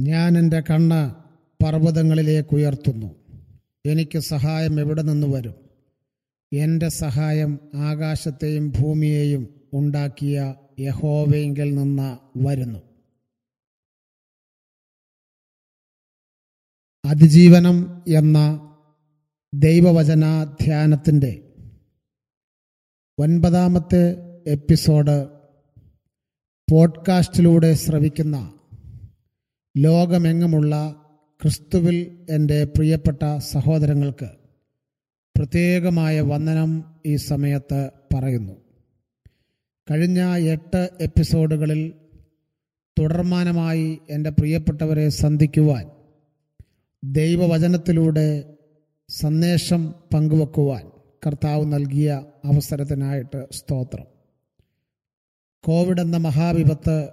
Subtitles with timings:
[0.00, 1.14] ഞാൻ എന്റെ കണ്ണ്
[1.64, 3.14] പർവതങ്ങളിലേക്ക് ഉയർത്തുന്നു.
[3.86, 5.54] എനിക്ക് സഹായം എവിടെ നിന്ന് വരും?
[6.52, 12.78] എന്റെ സഹായം ആകാശത്തെയും ഭൂമിയെയും ഉണ്ടാക്കിയ യഹോവയെങ്കിൽ നിന്ന് വരുന്നു.
[17.04, 18.64] അതിജീവനം എന്ന
[19.54, 21.54] ദൈവവചന ധ്യാനത്തിന്റെ
[23.18, 24.10] ഒൻപതാമത്തെ
[24.46, 25.28] എപ്പിസോഡ്
[26.70, 28.57] പോഡ്കാസ്റ്റിലൂടെ ശ്രവിക്കുന്ന
[29.76, 31.04] ലോകമെങ്ങുമുള്ള
[31.42, 34.30] ക്രിസ്തുവിൽ എന്റെ പ്രിയപ്പെട്ട സഹോദരങ്ങൾക്ക്
[35.36, 38.52] പ്രത്യേകമായ വന്ദനം ഈ സമയത്ത് പറയുന്നു.
[39.90, 41.92] കഴിഞ്ഞ എട്ട് എപ്പിസോഡുകളിൽ
[43.00, 45.90] തുടർമാനമായി എന്റെ പ്രിയപ്പെട്ടവരെ സന്ധിക്കുവാൻ
[47.04, 48.54] ദൈവവചനത്തിലൂടെ
[49.08, 50.90] സന്ദേശം പങ്കുവെക്കുവാൻ
[51.26, 54.04] കർത്താവ് നൽകിയ അവസരത്തിനായിട്ട് സ്തോത്രം.
[55.64, 57.08] കോവിഡ് എന്ന മഹാവിപത്ത്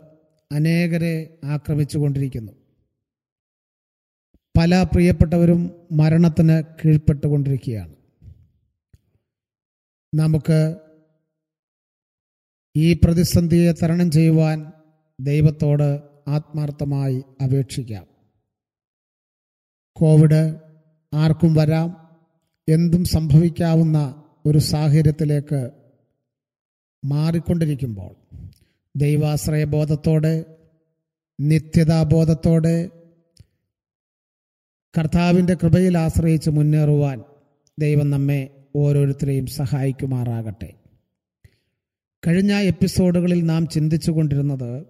[0.52, 2.52] അനേകരെ ആക്രമിച്ചുകൊണ്ടിരിക്കുന്നു.
[4.58, 7.96] പല പ്രിയപ്പെട്ടവരും മരണത്തിന് കീഴ്പ്പെട്ടുകൊണ്ടിരിക്കുകയാണ്.
[10.16, 10.76] നമുക്ക്
[12.76, 14.72] ഈ പ്രതിസന്ധിയെ തരണം ചെയ്യുവാൻ
[15.20, 18.08] ദൈവത്തോട് ആത്മാർത്ഥമായി അപേക്ഷിക്കാം.
[19.96, 20.56] കോവിഡ്
[21.14, 22.18] ആർക്കും വരാം
[22.70, 25.72] എന്തും സംഭവിക്കാവുന്ന ഒരു സാഹചര്യത്തിലേക്ക്
[27.06, 28.16] മാറിക്കൊണ്ടിരിക്കുമ്പോൾ
[28.96, 30.46] ദൈവാശ്രയ നിത്യതാബോധത്തോട്
[31.40, 32.90] നിത്യതാബോധത്തോടെ
[34.98, 37.24] കർത്താവിന്റെ കൃപയിൽ ആശ്രയിച്ച് മുന്നേറുവാൻ
[37.80, 40.74] ദൈവം നമ്മെ ഓരോരുത്തരെയും സഹായിക്കുമാറാകട്ടെ.
[42.28, 44.86] കഴിഞ്ഞ എപ്പിസോഡുകളിൽ നാം ചിന്തിച്ചു കൊണ്ടിരുന്നത്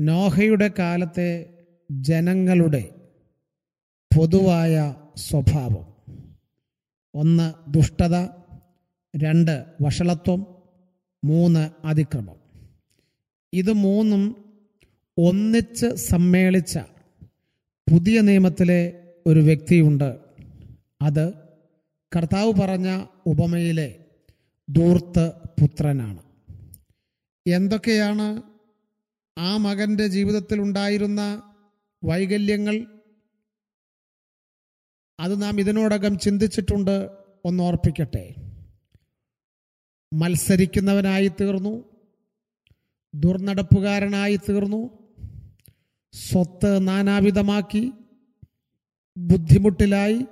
[0.00, 1.58] നോഹയുടെ കാലത്തെ
[1.90, 3.10] ജനങ്ങളുടെ
[4.18, 5.96] പൊതുവായ സ്വഭാവം.
[7.14, 8.28] ഒന്ന് ദുഷ്ടത
[9.16, 10.55] രണ്ട് വഷളത്വം
[11.26, 12.36] മൂന്ന് അതിക്രമം.
[13.52, 14.44] ഇത് മൂന്നും
[15.18, 16.78] ഒന്നിച്ച് സമ്മേളിച്ച
[17.92, 20.20] പുതിയ നിയമത്തിലെ ഒരു വ്യക്തിയുണ്ട്.
[21.02, 21.32] അത്
[22.16, 24.04] കർത്താവ് പറഞ്ഞ ഉപമയിലെ
[24.70, 26.22] ദൂർത്ത് പുത്രനാണ്.
[27.46, 28.42] എന്തൊക്കെയാണ്
[29.38, 31.42] ആ മകന്റെ ജീവിതത്തിൽ ഉണ്ടായിരുന്ന
[32.04, 32.86] വൈകല്യങ്ങൾ?
[35.20, 37.10] അത് നാം ഇതിനോടകം ചിന്തിച്ചിട്ടുണ്ട്.
[37.44, 38.45] ഒന്ന് ഓർപ്പിക്കട്ടെ.
[40.12, 41.84] മത്സരിക്കുന്നവനായി തീർന്നു
[43.14, 45.14] ദുർനടപ്പുകാരനായി തീർന്നു.
[46.12, 47.92] സ്വത്ത് നാനാവിധമാക്കി
[49.18, 50.26] ബുദ്ധിമുട്ടിലായി.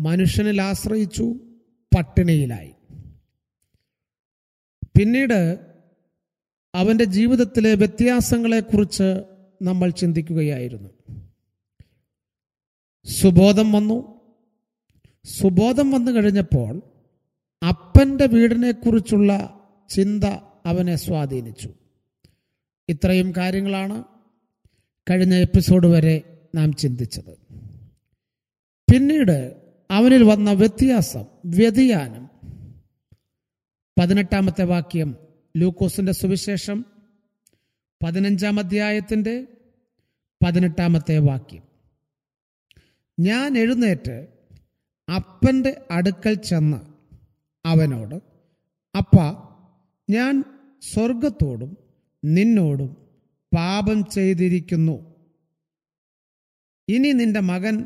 [0.00, 1.34] മനുഷ്യനിൽ ആശ്രയിച്ചു
[1.96, 2.72] പട്ടിണിയിലായി.
[4.98, 5.58] പിന്നീട്
[6.74, 9.22] അവന്റെ ജീവിതത്തിലെ വ്യത്യാസങ്ങളെക്കുറിച്ച്
[9.62, 10.88] നമ്മൾ ചിന്തിക്കുകയായിരുന്നു.
[13.04, 14.20] സുബോധം വന്നു.
[15.24, 16.95] സുബോധം വന്നു കഴിഞ്ഞപ്പോൾ
[17.96, 20.24] അപ്പന്റെ വീടിനെക്കുറിച്ചുള്ള ചിന്ത
[20.66, 21.74] അവനെ സ്വാധീനിച്ചു.
[22.88, 24.04] ഇത്രയും കാര്യങ്ങളാണ്
[25.10, 27.38] കഴിഞ്ഞ എപ്പിസോഡ് വരെ നാം ചിന്തിച്ചത്.
[28.92, 29.56] പിന്നീട്
[29.90, 32.30] അവനിൽ വന്ന വ്യത്യാസം വ്യതിയാനം.
[34.00, 35.16] പതിനെട്ടാമത്തെ വാക്യം
[35.56, 36.84] ലൂക്കോസിന്റെ സുവിശേഷം
[38.04, 39.46] പതിനഞ്ചാം അധ്യായത്തിന്റെ
[40.46, 41.62] പതിനെട്ടാമത്തെ വാക്യം.
[43.20, 44.28] ഞാൻ എഴുന്നേറ്റ്
[45.14, 46.95] അപ്പന്റെ അടുക്കൽ ചെന്ന്
[47.66, 48.16] അവനോട്
[48.94, 49.16] അപ്പ
[50.10, 50.34] ഞാൻ
[50.82, 51.70] സ്വർഗത്തോടും
[52.24, 52.90] നിന്നോടും
[53.52, 54.96] പാപം ചെയ്തിരിക്കുന്നു.
[56.88, 57.76] ഇനി നിന്റെ മകൻ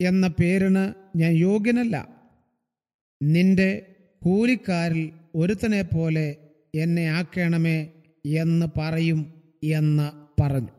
[0.00, 0.84] എന്ന പേരിന്
[1.18, 1.96] ഞാൻ യോഗ്യനല്ല.
[3.22, 3.70] നിന്റെ
[4.22, 6.26] കൂലിക്കാരിൽ ഒരുത്തനെ പോലെ
[6.74, 7.78] എന്നെ ആക്കണമേ
[8.24, 9.20] എന്ന് പറയും
[9.64, 10.06] എന്ന്
[10.42, 10.74] പറഞ്ഞു.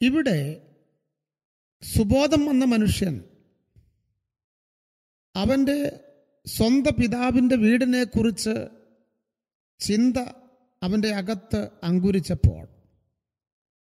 [0.00, 0.38] ഇവിടെ
[1.82, 3.14] സുബോധം വന്ന മനുഷ്യൻ
[5.36, 5.78] അവന്റെ
[6.56, 8.68] സ്വന്തം പിതാവിന്റെ വീടിനെ കുറിച്ച്
[9.80, 10.16] ചിന്ത
[10.82, 12.68] അവന്റെ അകത്ത് അങ്കുരിച്ചപ്പോൾ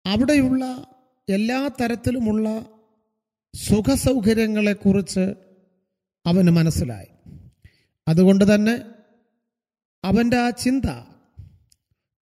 [0.07, 0.87] അവിടെയുള്ള
[1.29, 2.67] എല്ലാ തരത്തിലുമുള്ള
[3.55, 5.35] സുഖസൗകര്യങ്ങളെക്കുറിച്ച്
[6.27, 7.07] അവന് മനസ്സിലായി.
[8.09, 8.83] അതുകൊണ്ട് തന്നെ
[10.05, 10.85] അവന്റെ ആ ചിന്ത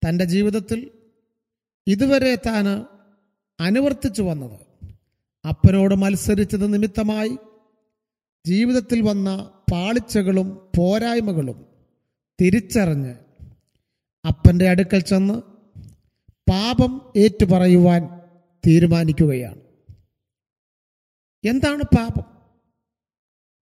[0.07, 0.91] തന്റെ ജീവിതത്തിൽ
[1.87, 2.85] ഇതുവരെ താൻ
[3.59, 4.59] അനുവർത്തിച്ചു വന്നത്.
[5.47, 7.37] അപ്പനോട് മത്സരിച്ചത് നിമിത്തമായി
[8.45, 11.65] ജീവിതത്തിൽ വന്ന പാളിച്ചകളും പോരായ്മകളും
[12.41, 13.15] തിരിച്ചറിഞ്ഞ്
[14.27, 15.33] അപ്പന്റെ അടുക്കൽ ചെന്ന്
[16.51, 18.21] പാപം ഏറ്റുപറയുവാൻ
[18.67, 19.61] തീരുമാനിക്കുകയാണ്.
[21.47, 22.23] എന്താണ് പാപം?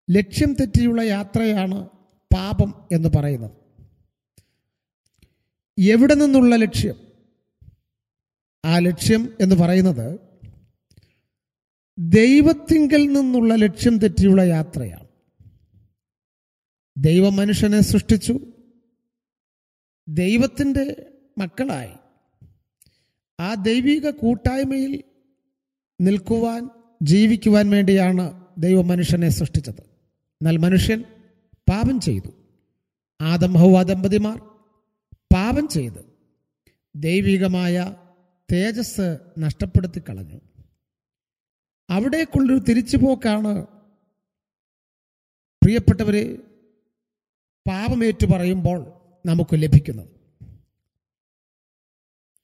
[0.10, 1.90] ലക്ഷ്യം തെറ്റിയുള്ള യാത്രയാണ്
[2.36, 3.52] പാപം എന്ന് പറയുന്നത്.
[5.90, 6.96] എവിടെ നിന്നുള്ള ലക്ഷ്യം?
[8.66, 10.20] ആ ലക്ഷ്യം എന്ന് പറയുന്നത്
[12.00, 15.08] ദൈവത്തിങ്കൽ നിന്നുള്ള ലക്ഷ്യം തെറ്റിയുള്ള യാത്രയാണ്.
[16.98, 18.40] ദൈവം മനുഷ്യനെ സൃഷ്ടിച്ചു.
[20.08, 21.94] ദൈവത്തിന്റെ മക്കളായി.
[23.40, 25.04] ആ ദൈവിക കൂട്ടായ്മയിൽ
[26.02, 26.70] നിൽക്കുവാൻ
[27.04, 29.82] ജീവിക്കുവാൻ വേണ്ടിയാണ് ദൈവം മനുഷ്യനെ സൃഷ്ടിച്ചത്.
[29.82, 31.04] എന്നാൽ മനുഷ്യൻ
[31.70, 32.30] പാപം ചെയ്തു.
[33.22, 34.38] ആദം ഹൗവ ദമ്പതിമാർ
[35.34, 36.06] പാപം ചെയ്ത്
[36.96, 37.96] ദൈവികമായ
[38.54, 40.42] തേജസ് നഷ്ടപ്പെടുത്തി കളഞ്ഞു
[41.90, 43.66] അവിടേക്കുള്ളൊരു തിരിച്ചുപോക്കാണ്.
[45.64, 46.36] പ്രിയപ്പെട്ടവരെ
[47.68, 48.80] പാപമേറ്റു പറയുമ്പോൾ
[49.26, 50.10] നമുക്ക് ലഭിക്കുന്നത്.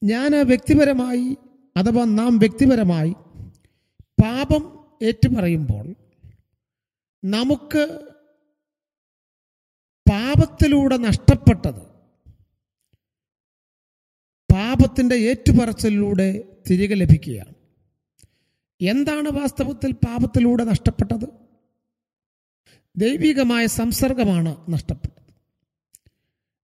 [0.04, 1.38] ഞാൻ വ്യക്തിപരമായി
[1.78, 3.12] അഥവാ നാം വ്യക്തിപരമായി
[4.24, 4.64] പാപം
[5.02, 5.96] ഏറ്റുപറയുമ്പോൾ
[7.24, 7.84] നമുക്ക്
[10.10, 11.82] പാപത്തിലൂടെ നഷ്ടപ്പെട്ടത്
[14.54, 17.61] പാപത്തിന്റെ ഏറ്റുപറച്ചിലൂടെ തിരികെ ലഭിക്കുകയാണ്.
[18.82, 21.26] എന്താണ് വാസ്തവത്തിൽ പാപത്തിലൂടെ നഷ്ടപ്പെട്ടത്?
[22.96, 25.34] ദൈവികമായ സംസർഗമാണ് നഷ്ടപ്പെട്ടത്.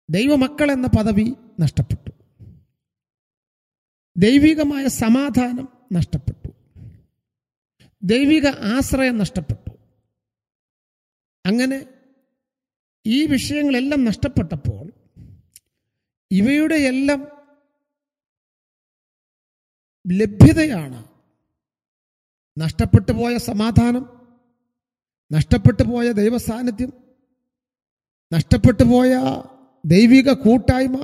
[0.10, 2.12] ദൈവമക്കൾ എന്ന പദവി നഷ്ടപ്പെട്ടു.
[4.18, 6.50] ദൈവികമായ സമാധാനം നഷ്ടപ്പെട്ടു.
[8.04, 9.78] ദൈവിക ആശ്രയം നഷ്ടപ്പെട്ടു.
[11.46, 11.88] അങ്ങനെ
[13.06, 14.92] ഈ വിഷയങ്ങളെല്ലാം നഷ്ടപ്പെട്ടപ്പോൾ
[16.32, 17.28] ഇവയുടെ എല്ലാം
[20.12, 21.07] ലഭ്യതയാണ്
[22.58, 24.06] നഷ്ടപ്പെട്ടു പോയ സമാധാനം
[25.32, 26.94] നഷ്ടപ്പെട്ടു പോയ ദൈവസാന്നിധ്യം
[28.34, 29.42] നഷ്ടപ്പെട്ടു പോയ
[29.86, 30.98] ദൈവിക കൂട്ടായ്മ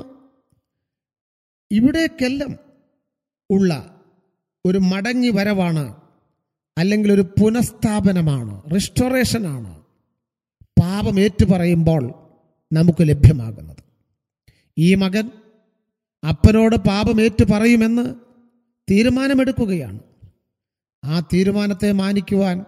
[1.72, 2.60] ഇവിടേക്കെല്ലാം
[3.52, 4.02] ഉള്ള
[4.66, 5.96] ഒരു മടങ്ങി വരവാണ്
[6.78, 9.84] അല്ലെങ്കിൽ ഒരു പുനഃസ്ഥാപനമാണ് റിസ്റ്റോറേഷനാണ്
[10.82, 12.14] പാപം ഏറ്റുപറയുമ്പോൾ
[12.74, 13.84] നമുക്ക് ലഭ്യമാകുന്നത്.
[14.78, 15.32] ഈ മകൻ
[16.30, 18.16] അപ്പനോട് പാപം ഏറ്റുപറയുമെന്ന്
[18.92, 20.13] തീരുമാനമെടുക്കുകയാണ്.
[21.04, 22.66] ആ തീരുമാനത്തെ മാനിക്കുവാൻ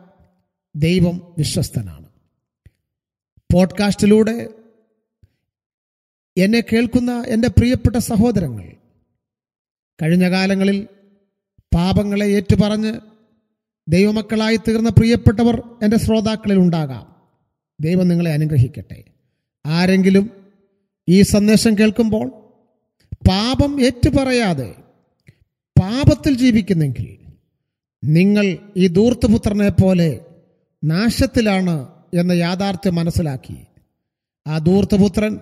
[0.75, 2.05] ദൈവം വിശ്വസ്തനാണ്.
[3.53, 4.49] പോഡ്കാസ്റ്റിലൂടെ
[6.37, 8.73] എന്നെ കേൾക്കുന്ന എന്റെ പ്രിയപ്പെട്ട സഹോദരങ്ങൾ
[10.01, 10.87] കഴിഞ്ഞ കാലങ്ങളിൽ
[11.75, 12.99] പാപങ്ങളെ ഏറ്റുപറഞ്ഞ്
[13.87, 17.15] ദൈവമക്കളായി തീർന്ന പ്രിയപ്പെട്ടവർ എന്റെ ശ്രോതാക്കളിൽ ഉണ്ടാകാം.
[17.81, 19.03] ദൈവം നിങ്ങളെ അനുഗ്രഹിക്കട്ടെ.
[19.65, 20.53] ആരെങ്കിലും
[21.09, 22.29] ഈ സന്ദേശം കേൾക്കുമ്പോൾ
[23.29, 24.75] പാപം ഏറ്റുപറയാതെ
[25.81, 27.24] പാപത്തിൽ ജീവിക്കുന്നെങ്കിൽ
[28.05, 30.19] നിങ്ങൾ ഈ ദൂർത്തുപുത്രനെ പോലെ
[30.83, 33.55] നാശത്തിലാണ് എന്ന യാഥാർത്ഥ്യം മനസ്സിലാക്കി.
[34.47, 35.39] ആ ദൂർത്തുപുത്രൻ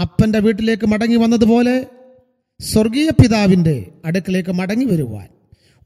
[0.00, 1.86] അപ്പന്റെ വീട്ടിലേക്ക് മടങ്ങി വന്നതുപോലെ
[2.60, 5.28] സ്വർഗീയ പിതാവിന്റെ അടുക്കിലേക്ക് മടങ്ങി വരുവാൻ.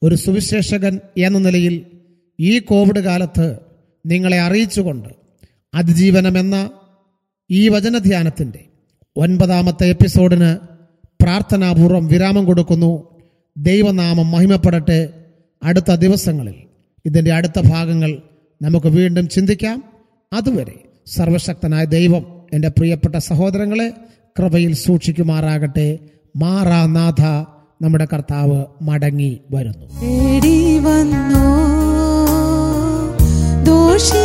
[0.03, 1.87] ഒരു സുവിശേഷകൻ എന്ന നിലയിൽ
[2.41, 3.59] ഈ കോവിഡ് കാലത്ത്
[4.07, 5.09] നിങ്ങളെ അറിയിച്ചുകൊണ്ട്
[5.75, 6.71] അതിജീവനമെന്ന
[7.51, 8.65] ഈ വചനധ്യാനത്തിന്റെ
[9.17, 10.57] ഒൻപതാമത്തെ എപ്പിസോഡിന്
[11.23, 13.09] പ്രാർത്ഥനാപൂർവം വിരാമം കൊടുക്കുന്നു.
[13.57, 15.24] ദൈവനാമം മഹിമപ്പെടട്ടെ.
[15.65, 16.55] അടുത്ത ദിവസങ്ങളിൽ
[17.07, 18.19] ഇതിന്റെ അടുത്ത ഭാഗങ്ങൾ
[18.63, 19.85] നമുക്ക് വീണ്ടും ചിന്തിക്കാം.
[20.33, 20.75] അതുവരെ
[21.07, 23.93] സർവശക്തനായ ദൈവം എന്റെ പ്രിയപ്പെട്ട സഹോദരങ്ങളെ
[24.39, 25.99] കൃപയിൽ സൂക്ഷിക്കുമാറാകട്ടെ.
[26.37, 27.23] മാറാനാഥ
[27.85, 29.87] നമ്മുടെ കർത്താവ് മടങ്ങി വരുന്നു.
[33.65, 34.24] ദോഷി